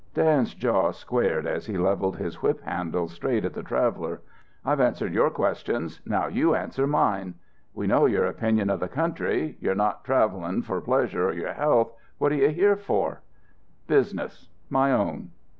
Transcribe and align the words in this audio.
Dan's 0.15 0.55
jaw 0.55 0.89
squared 0.89 1.45
as 1.45 1.67
he 1.67 1.77
leveled 1.77 2.17
his 2.17 2.41
whip 2.41 2.59
handle 2.63 3.07
straight 3.07 3.45
at 3.45 3.53
the 3.53 3.61
traveller. 3.61 4.21
"I've 4.65 4.79
answered 4.79 5.13
your 5.13 5.29
questions, 5.29 6.01
now 6.07 6.25
you 6.25 6.55
answer 6.55 6.87
mine! 6.87 7.35
We 7.75 7.85
know 7.85 8.07
your 8.07 8.25
opinion 8.25 8.71
of 8.71 8.79
the 8.79 8.87
country 8.87 9.57
you're 9.59 9.75
not 9.75 10.03
travelling 10.03 10.63
for 10.63 10.81
pleasure 10.81 11.29
or 11.29 11.33
your 11.33 11.53
health. 11.53 11.93
What 12.17 12.31
are 12.31 12.35
you 12.35 12.49
here 12.49 12.77
for?" 12.77 13.21
"Business. 13.85 14.49
My 14.71 14.91
own!" 14.91 15.29